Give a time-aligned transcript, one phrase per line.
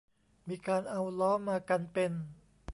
[0.49, 2.11] มีการเอาล้อมากันเป็น